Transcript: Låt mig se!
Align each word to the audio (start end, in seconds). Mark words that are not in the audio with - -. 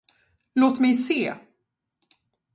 Låt 0.53 0.79
mig 0.79 0.95
se! 0.95 1.33